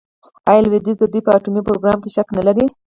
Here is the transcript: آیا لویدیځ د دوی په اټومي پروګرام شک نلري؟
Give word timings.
آیا 0.49 0.61
لویدیځ 0.65 0.97
د 0.99 1.03
دوی 1.11 1.21
په 1.25 1.31
اټومي 1.37 1.61
پروګرام 1.67 1.99
شک 2.15 2.27
نلري؟ 2.37 2.65